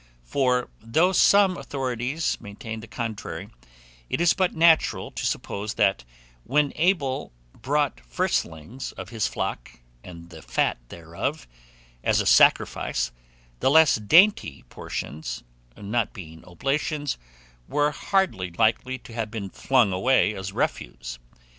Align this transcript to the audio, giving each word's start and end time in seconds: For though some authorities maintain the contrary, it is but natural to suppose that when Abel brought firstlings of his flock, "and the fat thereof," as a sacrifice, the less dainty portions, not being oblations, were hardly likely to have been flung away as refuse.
For 0.23 0.71
though 0.79 1.11
some 1.11 1.55
authorities 1.57 2.35
maintain 2.41 2.79
the 2.79 2.87
contrary, 2.87 3.51
it 4.09 4.19
is 4.19 4.33
but 4.33 4.55
natural 4.55 5.11
to 5.11 5.27
suppose 5.27 5.75
that 5.75 6.05
when 6.43 6.73
Abel 6.75 7.31
brought 7.61 7.99
firstlings 8.03 8.93
of 8.93 9.09
his 9.09 9.27
flock, 9.27 9.79
"and 10.03 10.31
the 10.31 10.41
fat 10.41 10.79
thereof," 10.89 11.47
as 12.03 12.19
a 12.19 12.25
sacrifice, 12.25 13.11
the 13.59 13.69
less 13.69 13.97
dainty 13.97 14.65
portions, 14.69 15.43
not 15.77 16.13
being 16.13 16.43
oblations, 16.47 17.19
were 17.67 17.91
hardly 17.91 18.49
likely 18.49 18.97
to 18.97 19.13
have 19.13 19.29
been 19.29 19.51
flung 19.51 19.93
away 19.93 20.33
as 20.33 20.51
refuse. 20.51 21.19